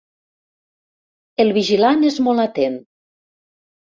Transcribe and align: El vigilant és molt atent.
El 1.43 1.51
vigilant 1.59 2.07
és 2.09 2.17
molt 2.29 2.45
atent. 2.47 2.79